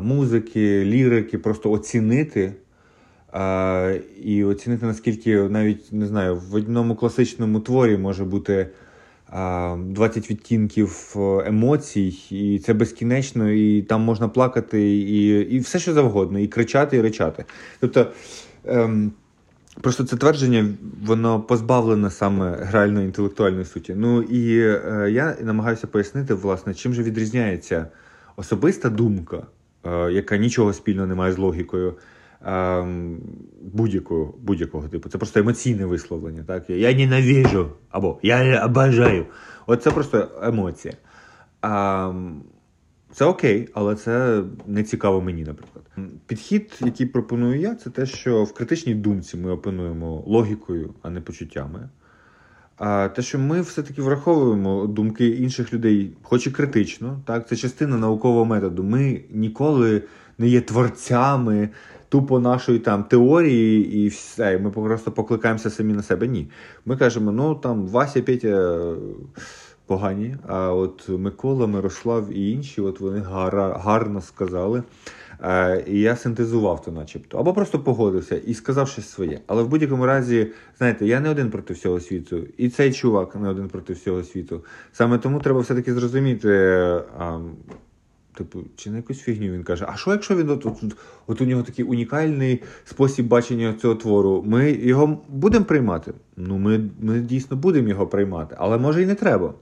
музики, 0.00 0.84
лірики, 0.84 1.38
просто 1.38 1.70
оцінити. 1.70 2.52
І 4.22 4.44
оцінити, 4.44 4.86
наскільки 4.86 5.42
навіть 5.42 5.92
не 5.92 6.06
знаю, 6.06 6.42
в 6.50 6.54
одному 6.54 6.96
класичному 6.96 7.60
творі 7.60 7.96
може 7.96 8.24
бути. 8.24 8.68
20 9.32 10.30
відтінків 10.30 11.14
е, 11.16 11.42
емоцій, 11.46 12.18
і 12.30 12.58
це 12.58 12.74
безкінечно, 12.74 13.50
і 13.50 13.82
там 13.82 14.00
можна 14.00 14.28
плакати, 14.28 14.96
і 14.96 15.28
і 15.54 15.58
все 15.58 15.78
що 15.78 15.92
завгодно, 15.92 16.38
і 16.38 16.48
кричати, 16.48 16.96
і 16.96 17.00
речати. 17.00 17.44
Тобто 17.80 18.06
ем, 18.64 19.12
просто 19.80 20.04
це 20.04 20.16
твердження, 20.16 20.66
воно 21.04 21.40
позбавлене 21.40 22.10
саме 22.10 22.56
гральної 22.60 23.06
інтелектуальної 23.06 23.64
суті. 23.64 23.94
Ну 23.96 24.22
і 24.22 24.58
е, 24.60 25.08
я 25.10 25.36
намагаюся 25.42 25.86
пояснити, 25.86 26.34
власне, 26.34 26.74
чим 26.74 26.94
же 26.94 27.02
відрізняється 27.02 27.86
особиста 28.36 28.88
думка, 28.88 29.42
е, 29.86 30.12
яка 30.12 30.36
нічого 30.36 30.72
спільного 30.72 31.06
не 31.06 31.14
має 31.14 31.32
з 31.32 31.38
логікою. 31.38 31.94
Ем, 32.44 33.20
будь-якого 33.62 34.34
будь-якого 34.42 34.88
типу. 34.88 35.08
Це 35.08 35.18
просто 35.18 35.40
емоційне 35.40 35.86
висловлення. 35.86 36.44
Так? 36.46 36.70
Я 36.70 36.94
ненавижу 36.94 37.72
або 37.90 38.18
я 38.22 38.64
обажаю. 38.66 39.26
От 39.66 39.82
це 39.82 39.90
просто 39.90 40.28
емоція. 40.42 40.94
А, 41.60 42.08
ем, 42.10 42.42
Це 43.12 43.24
окей, 43.24 43.68
але 43.74 43.94
це 43.94 44.42
не 44.66 44.82
цікаво 44.82 45.20
мені, 45.20 45.44
наприклад. 45.44 45.84
Підхід, 46.26 46.78
який 46.84 47.06
пропоную 47.06 47.60
я, 47.60 47.74
це 47.74 47.90
те, 47.90 48.06
що 48.06 48.44
в 48.44 48.54
критичній 48.54 48.94
думці 48.94 49.36
ми 49.36 49.50
опануємо 49.50 50.24
логікою, 50.26 50.94
а 51.02 51.10
не 51.10 51.20
почуттями. 51.20 51.88
А 52.76 53.08
те, 53.08 53.22
що 53.22 53.38
ми 53.38 53.60
все-таки 53.60 54.02
враховуємо 54.02 54.86
думки 54.86 55.28
інших 55.28 55.72
людей, 55.72 56.12
хоч 56.22 56.46
і 56.46 56.50
критично, 56.50 57.20
так, 57.24 57.48
це 57.48 57.56
частина 57.56 57.96
наукового 57.96 58.44
методу. 58.44 58.82
Ми 58.84 59.20
ніколи 59.30 60.02
не 60.38 60.48
є 60.48 60.60
творцями 60.60 61.68
тупо 62.08 62.40
нашої 62.40 62.78
там 62.78 63.04
теорії 63.04 63.96
і 63.96 64.08
все. 64.08 64.58
Ми 64.58 64.70
просто 64.70 65.12
покликаємося 65.12 65.70
самі 65.70 65.92
на 65.92 66.02
себе. 66.02 66.26
Ні. 66.26 66.50
Ми 66.84 66.96
кажемо, 66.96 67.32
ну 67.32 67.54
там 67.54 67.86
Вася 67.86 68.22
Петя 68.22 68.78
погані, 69.86 70.36
а 70.48 70.72
от 70.72 71.08
Микола, 71.08 71.66
Мирослав 71.66 72.32
і 72.32 72.50
інші, 72.50 72.80
от 72.80 73.00
вони 73.00 73.20
гар, 73.20 73.56
гарно 73.56 74.20
сказали. 74.20 74.82
Е, 75.42 75.84
і 75.86 76.00
я 76.00 76.16
синтезував 76.16 76.82
то, 76.82 76.92
начебто, 76.92 77.38
або 77.38 77.52
просто 77.52 77.78
погодився 77.78 78.36
і 78.36 78.54
сказав 78.54 78.88
щось 78.88 79.08
своє. 79.08 79.40
Але 79.46 79.62
в 79.62 79.68
будь-якому 79.68 80.06
разі, 80.06 80.46
знаєте, 80.78 81.06
я 81.06 81.20
не 81.20 81.30
один 81.30 81.50
проти 81.50 81.74
всього 81.74 82.00
світу, 82.00 82.46
і 82.56 82.68
цей 82.68 82.92
чувак 82.92 83.36
не 83.36 83.48
один 83.48 83.68
проти 83.68 83.92
всього 83.92 84.22
світу. 84.22 84.64
Саме 84.92 85.18
тому 85.18 85.40
треба 85.40 85.60
все-таки 85.60 85.94
зрозуміти. 85.94 86.48
Типу, 88.36 88.58
чи 88.76 88.90
на 88.90 88.96
якусь 88.96 89.20
фігню 89.20 89.52
він 89.52 89.62
каже, 89.62 89.86
а 89.88 89.96
що 89.96 90.10
якщо 90.10 90.36
він 90.36 90.50
от, 90.50 90.66
от, 90.66 90.96
от 91.26 91.40
у 91.40 91.44
нього 91.44 91.62
такий 91.62 91.84
унікальний 91.84 92.62
спосіб 92.84 93.26
бачення 93.26 93.74
цього 93.82 93.94
твору? 93.94 94.44
Ми 94.46 94.72
його 94.72 95.18
будемо 95.28 95.64
приймати? 95.64 96.12
Ну, 96.36 96.58
ми 96.58 96.90
ми 97.00 97.20
дійсно 97.20 97.56
будемо 97.56 97.88
його 97.88 98.06
приймати, 98.06 98.56
але 98.58 98.78
може 98.78 99.02
і 99.02 99.06
не 99.06 99.14
треба. 99.14 99.54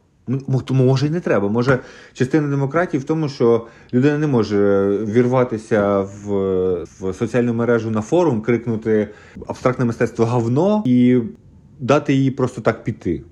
Тому 0.65 0.85
може 0.85 1.07
і 1.07 1.11
не 1.11 1.21
треба. 1.21 1.49
Може, 1.49 1.79
частина 2.13 2.49
демократії 2.49 3.01
в 3.01 3.05
тому, 3.05 3.29
що 3.29 3.67
людина 3.93 4.19
не 4.19 4.27
може 4.27 4.89
вірватися 5.05 6.01
в 6.01 6.29
в 7.01 7.15
соціальну 7.15 7.55
мережу 7.55 7.91
на 7.91 8.03
форум, 8.03 8.41
крикнути 8.41 9.09
абстрактне 9.47 9.85
мистецтво 9.85 10.25
говно 10.25 10.83
і 10.87 11.21
дати 11.81 12.15
їй 12.15 12.31
просто 12.31 12.61
так 12.61 12.85
піти. 12.85 13.23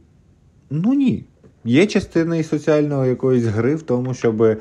Ну 0.70 0.92
ні. 0.92 1.24
Є 1.64 1.86
частина 1.86 2.36
і 2.36 2.44
соціальної 2.44 3.10
якоїсь 3.10 3.44
гри 3.44 3.74
в 3.74 3.82
тому, 3.82 4.14
щоб 4.14 4.42
е, 4.42 4.56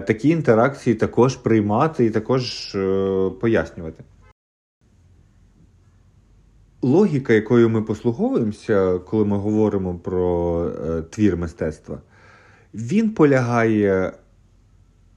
такі 0.00 0.28
інтеракції 0.28 0.96
також 0.96 1.36
приймати 1.36 2.04
і 2.04 2.10
також 2.10 2.74
е, 2.74 3.30
пояснювати. 3.40 4.04
Логіка, 6.82 7.32
якою 7.32 7.68
ми 7.68 7.82
послуговуємося, 7.82 8.98
коли 8.98 9.24
ми 9.24 9.36
говоримо 9.36 9.94
про 9.94 10.64
е, 10.68 11.02
твір 11.02 11.36
мистецтва, 11.36 11.98
він 12.74 13.10
полягає 13.10 14.12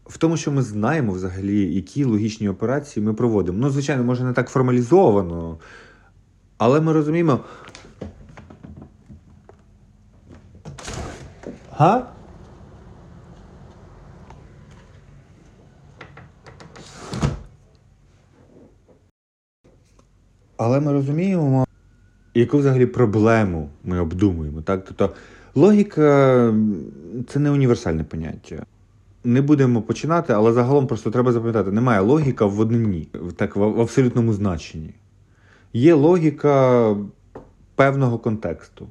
в 0.05 0.17
тому, 0.17 0.37
що 0.37 0.51
ми 0.51 0.61
знаємо 0.61 1.13
взагалі, 1.13 1.73
які 1.73 2.03
логічні 2.03 2.49
операції 2.49 3.05
ми 3.05 3.13
проводимо. 3.13 3.57
Ну, 3.61 3.69
звичайно, 3.69 4.03
може 4.03 4.23
не 4.23 4.33
так 4.33 4.49
формалізовано, 4.49 5.57
але 6.57 6.81
ми 6.81 6.93
розуміємо. 6.93 7.39
Га? 11.77 12.07
Але 20.57 20.79
ми 20.79 20.91
розуміємо, 20.91 21.65
яку 22.33 22.57
взагалі 22.57 22.85
проблему 22.85 23.69
ми 23.83 23.99
обдумуємо. 23.99 24.61
Так? 24.61 24.85
Тобто 24.85 25.09
логіка 25.55 26.53
це 27.27 27.39
не 27.39 27.51
універсальне 27.51 28.03
поняття. 28.03 28.65
Не 29.23 29.41
будемо 29.41 29.81
починати, 29.81 30.33
але 30.33 30.53
загалом 30.53 30.87
просто 30.87 31.11
треба 31.11 31.31
запам'ятати, 31.31 31.71
немає 31.71 32.01
логіка 32.01 32.45
в 32.45 32.59
однині, 32.59 33.07
так 33.35 33.55
в 33.55 33.81
абсолютному 33.81 34.33
значенні. 34.33 34.93
Є 35.73 35.93
логіка 35.93 36.95
певного 37.75 38.19
контексту, 38.19 38.87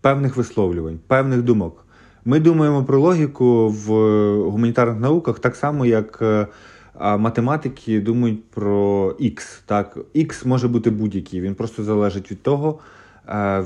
певних 0.00 0.36
висловлювань, 0.36 0.98
певних 1.06 1.42
думок. 1.42 1.83
Ми 2.26 2.40
думаємо 2.40 2.84
про 2.84 3.00
логіку 3.00 3.68
в 3.68 3.88
гуманітарних 4.50 5.00
науках 5.00 5.38
так 5.38 5.56
само, 5.56 5.86
як 5.86 6.18
е, 6.22 6.46
математики 7.16 8.00
думають 8.00 8.44
про 8.44 9.08
X. 9.20 9.60
Так, 9.66 9.98
X 10.16 10.46
може 10.46 10.68
бути 10.68 10.90
будь-який, 10.90 11.40
він 11.40 11.54
просто 11.54 11.84
залежить 11.84 12.30
від 12.30 12.42
того, 12.42 12.78
е, 13.28 13.60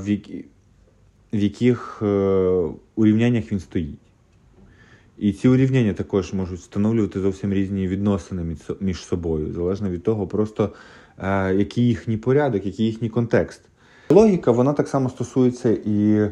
в 1.33 1.37
яких 1.37 1.99
е, 2.01 2.05
урівняннях 2.95 3.51
він 3.51 3.59
стоїть. 3.59 3.99
І 5.17 5.33
ці 5.33 5.47
урівняння 5.47 5.93
також 5.93 6.33
можуть 6.33 6.59
встановлювати 6.59 7.19
зовсім 7.19 7.53
різні 7.53 7.87
відносини 7.87 8.55
між 8.79 8.97
собою, 8.97 9.53
залежно 9.53 9.89
від 9.89 10.03
того, 10.03 10.27
просто 10.27 10.69
який 11.55 11.87
їхній 11.87 12.17
порядок, 12.17 12.65
який 12.65 12.85
їхній 12.85 13.09
контекст. 13.09 13.61
Логіка 14.09 14.51
вона 14.51 14.73
так 14.73 14.87
само 14.87 15.09
стосується 15.09 15.77
і 15.85 16.29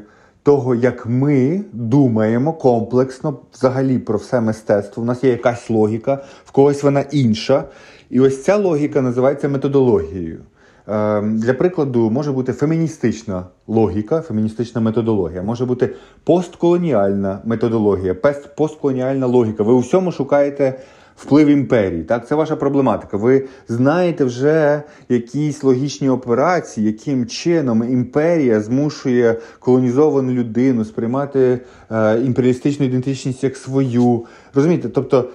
того, 0.47 0.75
як 0.75 1.05
ми 1.05 1.61
думаємо 1.73 2.53
комплексно 2.53 3.39
взагалі 3.53 3.99
про 3.99 4.17
все 4.17 4.41
мистецтво. 4.41 5.03
У 5.03 5.05
нас 5.05 5.23
є 5.23 5.29
якась 5.29 5.69
логіка, 5.69 6.23
в 6.45 6.51
когось 6.51 6.83
вона 6.83 7.01
інша. 7.11 7.63
І 8.09 8.19
ось 8.19 8.43
ця 8.43 8.57
логіка 8.57 9.01
називається 9.01 9.49
методологією. 9.49 10.39
Ем, 10.87 11.37
для 11.37 11.53
прикладу, 11.53 12.09
може 12.11 12.31
бути 12.31 12.53
феміністична 12.53 13.45
логіка, 13.67 14.21
феміністична 14.21 14.81
методологія, 14.81 15.43
може 15.43 15.65
бути 15.65 15.95
постколоніальна 16.23 17.39
методологія, 17.45 18.15
постколоніальна 18.57 19.25
логіка. 19.25 19.63
Ви 19.63 19.73
у 19.73 19.79
всьому 19.79 20.11
шукаєте 20.11 20.79
вплив 21.17 21.47
імперії. 21.47 22.03
Так, 22.03 22.27
це 22.27 22.35
ваша 22.35 22.55
проблематика. 22.55 23.17
Ви 23.17 23.45
знаєте 23.67 24.25
вже 24.25 24.83
якісь 25.09 25.63
логічні 25.63 26.09
операції, 26.09 26.87
яким 26.87 27.25
чином 27.25 27.83
імперія 27.83 28.61
змушує 28.61 29.35
колонізовану 29.59 30.31
людину 30.31 30.85
сприймати 30.85 31.59
е, 31.91 32.21
імперіалістичну 32.21 32.85
ідентичність 32.85 33.43
як 33.43 33.57
свою. 33.57 34.25
Розумієте? 34.53 34.89
Тобто 34.89 35.29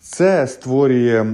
це 0.00 0.46
створює. 0.46 1.26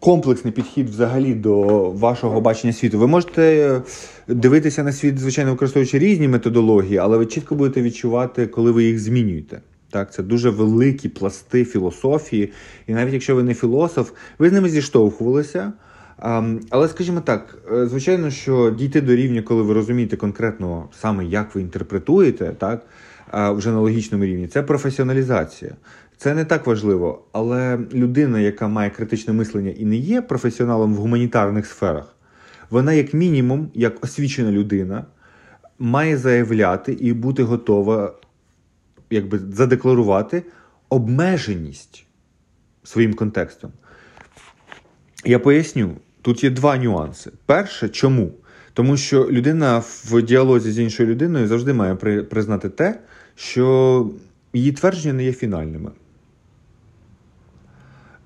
Комплексний 0.00 0.52
підхід 0.52 0.88
взагалі 0.88 1.34
до 1.34 1.90
вашого 1.90 2.40
бачення 2.40 2.72
світу. 2.72 2.98
Ви 2.98 3.06
можете 3.06 3.82
дивитися 4.28 4.82
на 4.82 4.92
світ, 4.92 5.18
звичайно, 5.18 5.50
використовуючи 5.50 5.98
різні 5.98 6.28
методології, 6.28 6.98
але 6.98 7.16
ви 7.16 7.26
чітко 7.26 7.54
будете 7.54 7.82
відчувати, 7.82 8.46
коли 8.46 8.70
ви 8.70 8.84
їх 8.84 8.98
змінюєте. 8.98 9.60
Так, 9.92 10.12
Це 10.12 10.22
дуже 10.22 10.50
великі 10.50 11.08
пласти 11.08 11.64
філософії. 11.64 12.52
І 12.86 12.94
навіть 12.94 13.12
якщо 13.12 13.34
ви 13.34 13.42
не 13.42 13.54
філософ, 13.54 14.10
ви 14.38 14.48
з 14.48 14.52
ними 14.52 14.68
зіштовхувалися. 14.68 15.72
Але 16.70 16.88
скажімо 16.88 17.20
так, 17.20 17.58
е, 17.72 17.86
звичайно, 17.86 18.30
що 18.30 18.70
дійти 18.70 19.00
до 19.00 19.16
рівня, 19.16 19.42
коли 19.42 19.62
ви 19.62 19.74
розумієте 19.74 20.16
конкретно 20.16 20.88
саме, 21.00 21.24
як 21.24 21.54
ви 21.54 21.60
інтерпретуєте, 21.60 22.54
так, 22.58 22.86
вже 23.32 23.70
на 23.70 23.80
логічному 23.80 24.24
рівні, 24.24 24.46
це 24.46 24.62
професіоналізація. 24.62 25.72
Це 26.16 26.34
не 26.34 26.44
так 26.44 26.66
важливо, 26.66 27.24
але 27.32 27.78
людина, 27.94 28.40
яка 28.40 28.68
має 28.68 28.90
критичне 28.90 29.32
мислення 29.32 29.70
і 29.70 29.84
не 29.84 29.96
є 29.96 30.22
професіоналом 30.22 30.94
в 30.94 30.96
гуманітарних 30.96 31.66
сферах, 31.66 32.16
вона, 32.70 32.92
як 32.92 33.14
мінімум, 33.14 33.70
як 33.74 34.04
освічена 34.04 34.50
людина, 34.50 35.04
має 35.78 36.16
заявляти 36.16 36.92
і 36.92 37.12
бути 37.12 37.42
готова 37.42 38.14
якби 39.12 39.38
задекларувати 39.38 40.42
обмеженість 40.88 42.06
своїм 42.84 43.14
контекстом. 43.14 43.72
Я 45.24 45.38
поясню, 45.38 45.96
тут 46.22 46.44
є 46.44 46.50
два 46.50 46.76
нюанси. 46.76 47.30
Перше, 47.46 47.88
чому? 47.88 48.32
Тому 48.74 48.96
що 48.96 49.28
людина 49.30 49.82
в 50.04 50.22
діалозі 50.22 50.72
з 50.72 50.78
іншою 50.78 51.08
людиною 51.08 51.46
завжди 51.46 51.72
має 51.72 51.94
признати 52.24 52.68
те, 52.68 53.00
що 53.34 54.10
її 54.52 54.72
твердження 54.72 55.12
не 55.14 55.24
є 55.24 55.32
фінальними. 55.32 55.90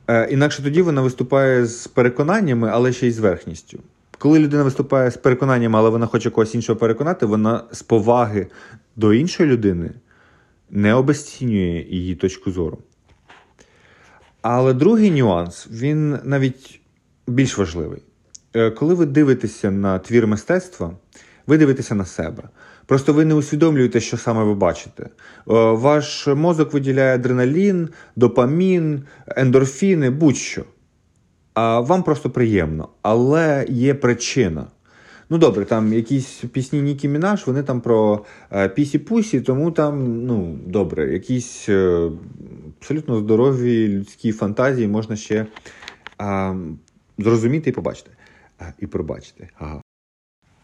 Е, 0.08 0.28
інакше 0.30 0.62
тоді 0.62 0.82
вона 0.82 1.00
виступає 1.00 1.66
з 1.66 1.86
переконаннями, 1.86 2.68
але 2.72 2.92
ще 2.92 3.06
й 3.06 3.10
з 3.10 3.18
верхністю. 3.18 3.78
Коли 4.18 4.38
людина 4.38 4.62
виступає 4.62 5.10
з 5.10 5.16
переконаннями, 5.16 5.78
але 5.78 5.90
вона 5.90 6.06
хоче 6.06 6.30
когось 6.30 6.54
іншого 6.54 6.78
переконати, 6.78 7.26
вона 7.26 7.64
з 7.72 7.82
поваги 7.82 8.46
до 8.96 9.14
іншої 9.14 9.48
людини 9.48 9.90
не 10.70 10.94
обесцінює 10.94 11.86
її 11.88 12.14
точку 12.14 12.50
зору. 12.50 12.78
Але 14.42 14.74
другий 14.74 15.10
нюанс, 15.10 15.68
він 15.70 16.18
навіть 16.24 16.80
більш 17.26 17.58
важливий. 17.58 18.02
Е, 18.54 18.70
коли 18.70 18.94
ви 18.94 19.06
дивитеся 19.06 19.70
на 19.70 19.98
твір 19.98 20.26
мистецтва, 20.26 20.96
ви 21.46 21.58
дивитеся 21.58 21.94
на 21.94 22.04
себе. 22.04 22.42
Просто 22.86 23.12
ви 23.12 23.24
не 23.24 23.34
усвідомлюєте, 23.34 24.00
що 24.00 24.16
саме 24.16 24.44
ви 24.44 24.54
бачите. 24.54 25.02
Е, 25.02 25.08
ваш 25.72 26.26
мозок 26.26 26.72
виділяє 26.72 27.14
адреналін, 27.14 27.88
допамін, 28.16 29.02
ендорфіни, 29.26 30.10
будь-що. 30.10 30.64
А 31.54 31.80
вам 31.80 32.02
просто 32.02 32.30
приємно. 32.30 32.88
Але 33.02 33.66
є 33.68 33.94
причина. 33.94 34.66
Ну 35.30 35.38
добре, 35.38 35.64
там 35.64 35.92
якісь 35.92 36.44
пісні 36.52 36.82
Нікі 36.82 37.08
Мінаш, 37.08 37.46
вони 37.46 37.62
там 37.62 37.80
про 37.80 38.24
е, 38.52 38.68
пісі-пусі, 38.68 39.40
тому 39.40 39.70
там, 39.70 40.26
ну, 40.26 40.58
добре, 40.66 41.12
якісь 41.12 41.68
е, 41.68 42.10
абсолютно 42.78 43.18
здорові 43.18 43.88
людські 43.88 44.32
фантазії 44.32 44.88
можна 44.88 45.16
ще 45.16 45.46
а, 46.18 46.54
зрозуміти 47.18 47.70
і 47.70 47.72
побачити. 47.72 48.10
А, 48.58 48.64
і 48.78 48.86
пробачити. 48.86 49.48
Ага. 49.58 49.82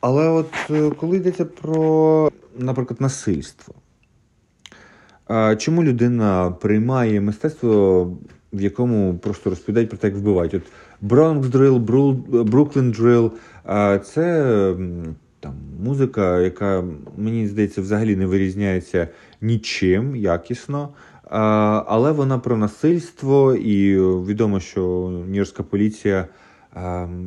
Але 0.00 0.28
от 0.28 0.50
е, 0.70 0.90
коли 0.90 1.16
йдеться 1.16 1.44
про, 1.44 2.30
наприклад, 2.58 3.00
насильство, 3.00 3.74
а, 5.26 5.56
чому 5.56 5.84
людина 5.84 6.50
приймає 6.50 7.20
мистецтво, 7.20 8.16
в 8.52 8.60
якому 8.60 9.18
просто 9.18 9.50
розповідають 9.50 9.88
про 9.88 9.98
те, 9.98 10.06
як 10.06 10.16
вбивають? 10.16 10.54
От 10.54 10.62
Bronx 11.02 11.42
Drill, 11.42 11.84
Brooklyn 12.44 13.00
Drill– 13.00 13.30
це 13.98 14.74
там 15.40 15.54
музика, 15.84 16.40
яка 16.40 16.84
мені 17.16 17.46
здається 17.46 17.80
взагалі 17.80 18.16
не 18.16 18.26
вирізняється 18.26 19.08
нічим 19.40 20.16
якісно. 20.16 20.88
Але 21.86 22.12
вона 22.12 22.38
про 22.38 22.56
насильство, 22.56 23.54
і 23.54 23.96
відомо, 24.00 24.60
що 24.60 24.82
Нью-Йоркська 25.28 25.62
поліція 25.62 26.28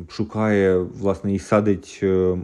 шукає 0.08 0.78
власне 0.78 1.34
і 1.34 1.38
садить 1.38 2.00
е, 2.02 2.38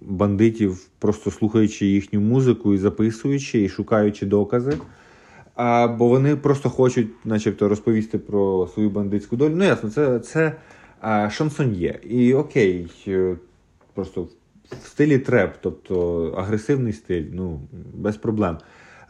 бандитів, 0.00 0.88
просто 0.98 1.30
слухаючи 1.30 1.86
їхню 1.86 2.20
музику 2.20 2.74
і 2.74 2.78
записуючи, 2.78 3.62
і 3.62 3.68
шукаючи 3.68 4.26
докази. 4.26 4.78
А, 5.56 5.88
Бо 5.88 6.08
вони 6.08 6.36
просто 6.36 6.70
хочуть, 6.70 7.08
начебто, 7.24 7.68
розповісти 7.68 8.18
про 8.18 8.68
свою 8.74 8.90
бандитську 8.90 9.36
долю. 9.36 9.56
Ну, 9.56 9.64
ясно, 9.64 9.90
це 9.90 10.18
це 10.18 10.56
а, 11.00 11.30
шансоньє. 11.30 12.00
І 12.04 12.34
окей, 12.34 12.90
е, 13.08 13.36
просто 13.94 14.28
в 14.82 14.86
стилі 14.86 15.18
треп, 15.18 15.54
тобто 15.60 16.24
агресивний 16.38 16.92
стиль, 16.92 17.24
ну, 17.32 17.60
без 17.94 18.16
проблем. 18.16 18.58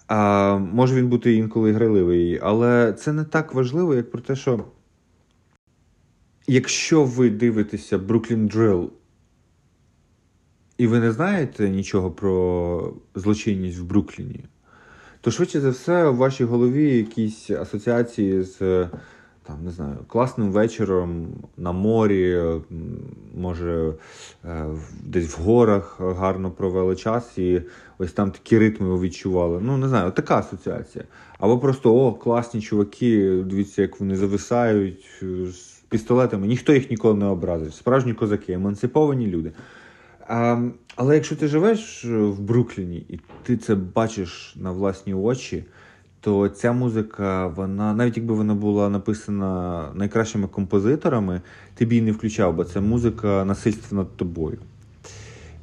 А, 0.08 0.56
Може 0.58 0.94
він 0.94 1.08
бути 1.08 1.34
інколи 1.34 1.72
граливий, 1.72 2.38
але 2.42 2.92
це 2.92 3.12
не 3.12 3.24
так 3.24 3.54
важливо, 3.54 3.94
як 3.94 4.10
про 4.10 4.20
те, 4.20 4.36
що 4.36 4.64
якщо 6.46 7.04
ви 7.04 7.30
дивитеся 7.30 7.98
Brooklyn 7.98 8.56
Drill, 8.56 8.88
і 10.78 10.86
ви 10.86 11.00
не 11.00 11.12
знаєте 11.12 11.68
нічого 11.68 12.10
про 12.10 12.94
злочинність 13.14 13.78
в 13.78 13.84
Брукліні, 13.84 14.44
то 15.26 15.32
швидше 15.32 15.60
за 15.60 15.70
все 15.70 16.08
у 16.08 16.16
вашій 16.16 16.44
голові 16.44 16.96
якісь 16.96 17.50
асоціації 17.50 18.42
з 18.42 18.88
там 19.46 19.64
не 19.64 19.70
знаю, 19.70 19.96
класним 20.06 20.50
вечором 20.50 21.26
на 21.56 21.72
морі, 21.72 22.42
може 23.34 23.94
е, 24.44 24.66
десь 25.04 25.38
в 25.38 25.42
горах 25.42 26.00
гарно 26.00 26.50
провели 26.50 26.96
час 26.96 27.38
і 27.38 27.62
ось 27.98 28.12
там 28.12 28.30
такі 28.30 28.58
ритми 28.58 29.00
відчували. 29.00 29.60
Ну, 29.62 29.76
не 29.76 29.88
знаю, 29.88 30.10
така 30.10 30.38
асоціація. 30.38 31.04
Або 31.38 31.58
просто 31.58 31.94
о, 31.94 32.12
класні 32.12 32.60
чуваки, 32.60 33.42
дивіться, 33.46 33.82
як 33.82 34.00
вони 34.00 34.16
зависають 34.16 35.22
з 35.48 35.82
пістолетами. 35.88 36.46
Ніхто 36.46 36.72
їх 36.72 36.90
ніколи 36.90 37.14
не 37.14 37.26
образить. 37.26 37.74
Справжні 37.74 38.14
козаки, 38.14 38.52
емансиповані 38.52 39.26
люди. 39.26 39.52
А, 40.28 40.68
Але 40.96 41.14
якщо 41.14 41.36
ти 41.36 41.48
живеш 41.48 42.04
в 42.04 42.40
Брукліні 42.40 42.96
і 42.96 43.20
ти 43.42 43.56
це 43.56 43.74
бачиш 43.74 44.54
на 44.56 44.70
власні 44.70 45.14
очі 45.14 45.64
то 46.26 46.48
ця 46.48 46.72
музика, 46.72 47.46
вона, 47.46 47.94
навіть 47.94 48.16
якби 48.16 48.34
вона 48.34 48.54
була 48.54 48.88
написана 48.88 49.84
найкращими 49.94 50.48
композиторами, 50.48 51.40
ти 51.74 51.86
б 51.86 51.92
її 51.92 52.04
не 52.04 52.12
включав, 52.12 52.56
бо 52.56 52.64
це 52.64 52.80
музика 52.80 53.44
насильства 53.44 53.98
над 53.98 54.16
тобою. 54.16 54.58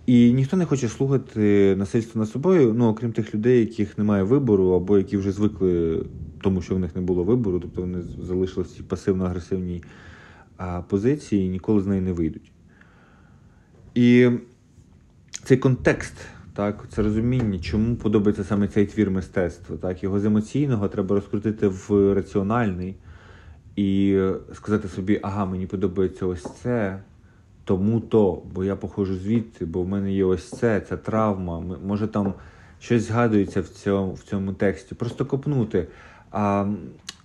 І 0.05 0.33
ніхто 0.33 0.57
не 0.57 0.65
хоче 0.65 0.89
слухати 0.89 1.75
насильство 1.77 2.19
над 2.19 2.29
собою, 2.29 2.73
ну 2.77 2.87
окрім 2.87 3.11
тих 3.11 3.35
людей, 3.35 3.59
яких 3.59 3.97
немає 3.97 4.23
вибору, 4.23 4.71
або 4.71 4.97
які 4.97 5.17
вже 5.17 5.31
звикли 5.31 6.05
тому, 6.41 6.61
що 6.61 6.75
в 6.75 6.79
них 6.79 6.95
не 6.95 7.01
було 7.01 7.23
вибору, 7.23 7.59
тобто 7.59 7.81
вони 7.81 8.01
залишилися 8.01 8.83
в 8.83 8.93
пасивно-агресивній 8.93 9.83
позиції 10.87 11.45
і 11.45 11.49
ніколи 11.49 11.81
з 11.81 11.87
неї 11.87 12.01
не 12.01 12.13
вийдуть. 12.13 12.51
І 13.95 14.29
цей 15.43 15.57
контекст 15.57 16.13
так, 16.53 16.85
це 16.89 17.01
розуміння, 17.03 17.59
чому 17.59 17.95
подобається 17.95 18.43
саме 18.43 18.67
цей 18.67 18.85
твір 18.85 19.11
мистецтва. 19.11 19.77
Так, 19.77 20.03
Його 20.03 20.19
з 20.19 20.25
емоційного 20.25 20.87
треба 20.87 21.15
розкрутити 21.15 21.67
в 21.67 22.13
раціональний 22.13 22.95
і 23.75 24.19
сказати 24.53 24.87
собі, 24.87 25.19
ага, 25.23 25.45
мені 25.45 25.67
подобається 25.67 26.25
ось 26.25 26.47
це, 26.63 26.99
тому 27.63 27.99
то, 27.99 28.43
бо 28.53 28.63
я 28.63 28.75
походжу 28.75 29.15
звідти, 29.15 29.65
бо 29.65 29.81
в 29.81 29.87
мене 29.87 30.13
є 30.13 30.25
ось 30.25 30.49
це, 30.49 30.81
ця 30.81 30.97
травма. 30.97 31.63
Може 31.85 32.07
там 32.07 32.33
щось 32.79 33.07
згадується 33.07 33.61
в 33.61 33.67
цьому 33.67 34.13
в 34.13 34.23
цьому 34.23 34.53
тексті. 34.53 34.95
Просто 34.95 35.25
копнути. 35.25 35.87
А 36.31 36.67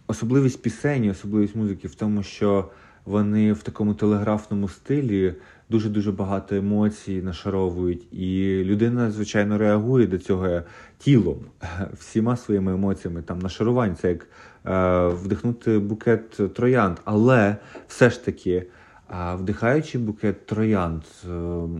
особливість 0.07 0.63
пісень, 0.63 1.11
особливість 1.11 1.57
музики 1.57 1.89
в 1.89 1.95
тому, 1.95 2.23
що 2.23 2.71
вони 3.09 3.53
в 3.53 3.62
такому 3.62 3.94
телеграфному 3.94 4.68
стилі 4.68 5.35
дуже-дуже 5.71 6.12
багато 6.12 6.57
емоцій 6.57 7.23
нашаровують, 7.23 8.12
і 8.12 8.62
людина, 8.64 9.11
звичайно, 9.11 9.59
реагує 9.59 10.07
до 10.07 10.18
цього 10.18 10.61
тілом, 10.99 11.38
всіма 11.99 12.37
своїми 12.37 12.73
емоціями. 12.73 13.23
Там 13.23 13.38
нашарувань, 13.38 13.97
це 13.97 14.09
як 14.09 14.27
е, 14.66 15.09
вдихнути 15.09 15.79
букет 15.79 16.55
троянд. 16.55 16.97
Але 17.05 17.57
все 17.88 18.11
ж 18.11 18.25
таки 18.25 18.66
А 19.09 19.35
вдихаючи 19.35 19.99
букет 19.99 20.47
троянд, 20.47 21.03
е, 21.25 21.33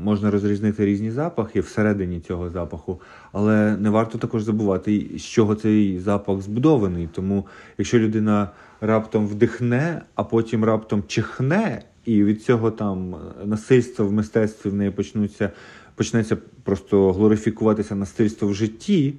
можна 0.05 0.31
розрізнити 0.31 0.87
різні 0.87 1.11
запахи 1.11 1.61
всередині 1.61 2.21
цього 2.21 2.51
запаху, 2.51 3.01
але 3.33 3.77
не 3.77 3.91
варто 3.91 4.19
також 4.19 4.43
забувати, 4.43 5.11
з 5.17 5.23
чого 5.23 5.55
цей 5.55 5.99
запах 5.99 6.41
збудований. 6.41 7.09
Тому 7.13 7.47
якщо 7.79 7.99
людина 7.99 8.51
раптом 8.81 9.27
вдихне, 9.27 10.03
а 10.15 10.25
потім 10.25 10.65
раптом 10.65 11.03
чихне, 11.07 11.83
і 12.05 12.25
від 12.25 12.43
цього 12.43 12.71
там 12.71 13.17
насильства 13.45 14.05
в 14.05 14.13
мистецтві 14.13 14.71
в 14.71 14.75
неї 14.75 14.91
почнуться, 14.91 15.51
почнеться 15.95 16.37
просто 16.63 17.13
глорифікуватися 17.13 17.95
насильство 17.95 18.49
в 18.49 18.55
житті. 18.55 19.15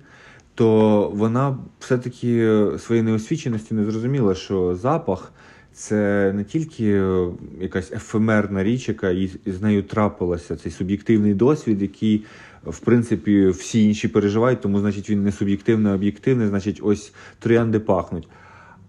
То 0.56 1.10
вона 1.14 1.58
все-таки 1.80 2.58
своєї 2.80 3.06
неосвіченості 3.06 3.74
не 3.74 3.84
зрозуміла, 3.84 4.36
що 4.36 4.76
запах 4.76 5.32
це 5.80 6.32
не 6.36 6.44
тільки 6.44 6.92
е, 6.92 7.28
якась 7.60 7.92
ефемерна 7.92 8.64
річ, 8.64 8.90
яка 8.90 9.10
із, 9.10 9.62
нею 9.62 9.84
трапилася, 9.84 10.56
цей 10.56 10.72
суб'єктивний 10.72 11.34
досвід, 11.34 11.82
який, 11.82 12.26
в 12.64 12.80
принципі, 12.80 13.48
всі 13.48 13.84
інші 13.84 14.08
переживають, 14.08 14.62
тому 14.62 14.80
значить 14.80 15.10
він 15.10 15.24
не 15.24 15.32
суб'єктивний, 15.32 15.92
а 15.92 15.96
об'єктивний, 15.96 16.48
значить, 16.48 16.80
ось 16.84 17.14
троянди 17.40 17.80
пахнуть. 17.80 18.28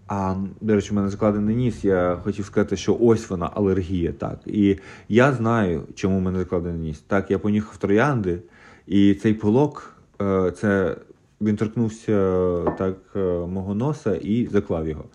А 0.07 0.35
до 0.61 0.75
речі, 0.75 0.89
в 0.91 0.93
мене 0.93 1.09
закладений 1.09 1.55
ніс. 1.55 1.83
Я 1.83 2.19
хотів 2.23 2.45
сказати, 2.45 2.77
що 2.77 2.97
ось 3.01 3.29
вона 3.29 3.49
алергія. 3.53 4.11
Так, 4.11 4.39
і 4.45 4.77
я 5.09 5.33
знаю, 5.33 5.83
чому 5.95 6.17
в 6.17 6.21
мене 6.21 6.39
закладений 6.39 6.81
ніс. 6.81 6.99
Так, 6.99 7.31
я 7.31 7.39
понюхав 7.39 7.77
троянди, 7.77 8.39
і 8.87 9.13
цей 9.13 9.33
полок 9.33 9.95
е, 10.21 10.51
це 10.51 10.95
він 11.41 11.55
торкнувся 11.55 12.13
так 12.77 12.97
е, 13.15 13.19
мого 13.47 13.75
носа 13.75 14.15
і 14.15 14.47
заклав 14.47 14.87
його 14.87 15.05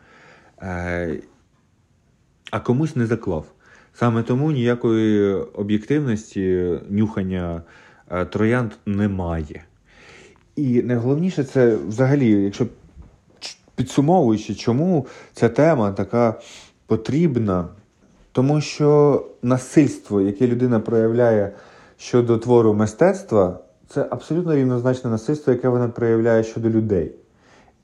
а 2.51 2.61
комусь 2.61 2.97
не 2.97 3.07
заклав. 3.07 3.47
Саме 3.95 4.23
тому 4.23 4.53
ніякої 4.53 5.35
об'єктивності 5.35 6.79
нюхання 6.89 7.63
е, 8.11 8.25
троянд 8.25 8.73
немає. 8.87 9.65
І 10.57 10.83
найголовніше 10.83 11.45
це 11.45 11.77
взагалі, 11.77 12.31
якщо 12.31 12.67
підсумовуючи, 13.77 14.55
чому 14.55 15.07
ця 15.33 15.49
тема 15.49 15.93
така 15.93 16.41
потрібна, 16.87 17.69
тому 18.33 18.61
що 18.61 19.23
насильство, 19.43 20.21
яке 20.21 20.47
людина 20.47 20.81
проявляє 20.81 21.53
щодо 21.97 22.39
твору 22.39 22.75
мистецтва, 22.75 23.61
це 23.89 24.07
абсолютно 24.11 24.57
рівнозначне 24.57 25.11
насильство, 25.11 25.53
яке 25.53 25.69
вона 25.69 25.89
проявляє 25.89 26.45
щодо 26.45 26.71
людей, 26.71 27.13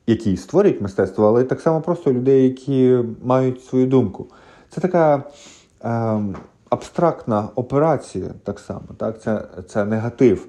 які 0.06 0.36
створюють 0.36 0.80
мистецтво, 0.80 1.26
але 1.26 1.44
так 1.44 1.60
само 1.60 1.80
просто 1.80 2.12
людей, 2.12 2.44
які 2.44 2.98
мають 3.24 3.64
свою 3.64 3.86
думку. 3.86 4.26
Це 4.74 4.80
така 4.80 5.22
е, 5.84 6.20
абстрактна 6.70 7.48
операція, 7.54 8.30
так 8.44 8.58
само, 8.58 8.86
так? 8.96 9.22
Це, 9.22 9.44
це 9.68 9.84
негатив. 9.84 10.46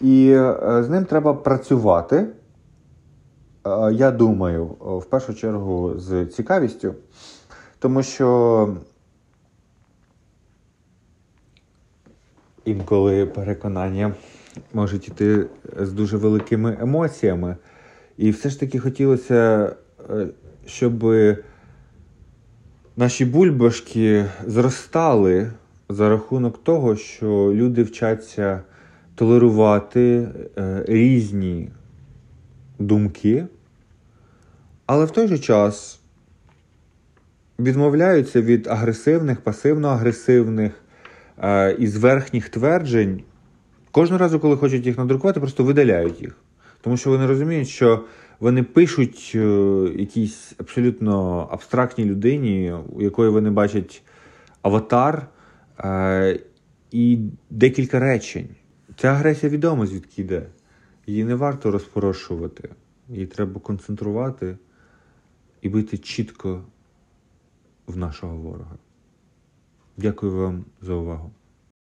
І 0.00 0.30
е, 0.30 0.82
з 0.82 0.88
ним 0.88 1.04
треба 1.04 1.34
працювати. 1.34 2.16
Е, 3.66 3.92
я 3.92 4.10
думаю, 4.10 4.64
в 4.80 5.04
першу 5.04 5.34
чергу 5.34 5.92
з 5.96 6.26
цікавістю, 6.26 6.94
тому 7.78 8.02
що 8.02 8.76
інколи 12.64 13.26
переконання 13.26 14.14
можуть 14.72 15.08
йти 15.08 15.46
з 15.80 15.92
дуже 15.92 16.16
великими 16.16 16.76
емоціями. 16.80 17.56
І 18.16 18.30
все 18.30 18.48
ж 18.48 18.60
таки 18.60 18.78
хотілося, 18.78 19.72
е, 20.10 20.26
щоб 20.66 21.04
наші 22.96 23.24
бульбашки 23.24 24.26
зростали 24.46 25.50
за 25.88 26.08
рахунок 26.08 26.64
того, 26.64 26.96
що 26.96 27.26
люди 27.54 27.82
вчаться 27.82 28.60
толерувати 29.14 30.28
е, 30.58 30.84
різні 30.88 31.68
думки, 32.78 33.46
але 34.86 35.04
в 35.04 35.10
той 35.10 35.28
же 35.28 35.38
час 35.38 36.00
відмовляються 37.58 38.42
від 38.42 38.66
агресивних, 38.66 39.40
пасивно-агресивних 39.40 40.70
е, 41.38 41.72
і 41.78 41.86
зверхніх 41.86 42.48
тверджень. 42.48 43.22
Кожного 43.90 44.18
разу, 44.18 44.40
коли 44.40 44.56
хочуть 44.56 44.86
їх 44.86 44.98
надрукувати, 44.98 45.40
просто 45.40 45.64
видаляють 45.64 46.22
їх. 46.22 46.36
Тому 46.80 46.96
що 46.96 47.10
вони 47.10 47.26
розуміють, 47.26 47.68
що 47.68 48.04
вони 48.40 48.62
пишуть 48.62 49.32
е, 49.34 49.38
якійсь 49.96 50.54
абсолютно 50.58 51.38
абстрактній 51.50 52.04
людині, 52.04 52.74
у 52.92 53.02
якої 53.02 53.30
вони 53.30 53.50
бачать 53.50 54.02
аватар 54.62 55.26
е, 55.78 56.40
і 56.90 57.18
декілька 57.50 57.98
речень. 57.98 58.48
Ця 58.96 59.08
агресія 59.08 59.52
відома, 59.52 59.86
звідки 59.86 60.22
йде. 60.22 60.46
Її 61.06 61.24
не 61.24 61.34
варто 61.34 61.70
розпорошувати. 61.70 62.68
Її 63.08 63.26
треба 63.26 63.60
концентрувати 63.60 64.56
і 65.62 65.68
бити 65.68 65.98
чітко 65.98 66.64
в 67.86 67.96
нашого 67.96 68.36
ворога. 68.36 68.78
Дякую 69.96 70.36
вам 70.36 70.64
за 70.82 70.94
увагу. 70.94 71.32